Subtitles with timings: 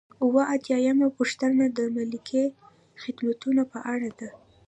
[0.23, 2.43] اووه اتیا یمه پوښتنه د ملکي
[3.01, 4.29] خدمتونو په اړه ده.